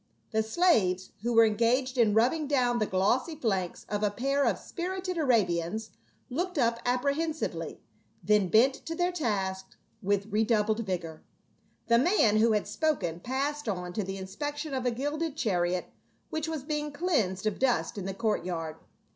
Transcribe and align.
The 0.31 0.41
slaves, 0.41 1.11
who 1.21 1.31
were 1.33 1.45
engaged 1.45 1.95
in 1.95 2.15
rubbing 2.15 2.47
down 2.47 2.79
the 2.79 2.87
glossy 2.87 3.35
flanks 3.35 3.85
of 3.87 4.01
a 4.01 4.09
pair 4.09 4.45
of 4.45 4.57
spirited 4.57 5.15
Arabians, 5.15 5.91
looked 6.27 6.57
up 6.57 6.79
apprehensively, 6.87 7.79
then 8.23 8.47
bent 8.47 8.73
to 8.87 8.95
their 8.95 9.11
task 9.11 9.77
with 10.01 10.25
redoubled 10.31 10.79
vigor. 10.79 11.21
The 11.85 11.99
man 11.99 12.37
who 12.37 12.53
had 12.53 12.67
spoken 12.67 13.19
passed 13.19 13.69
on 13.69 13.93
to 13.93 14.03
the 14.03 14.17
inspec 14.17 14.57
tion 14.57 14.73
of 14.73 14.87
a 14.87 14.91
gilded 14.91 15.35
chariot 15.37 15.85
which 16.31 16.47
was 16.47 16.63
being 16.63 16.91
cleansed 16.91 17.45
of 17.45 17.59
dust 17.59 17.95
in 17.95 18.05
the 18.05 18.15
courtyard. 18.15 18.77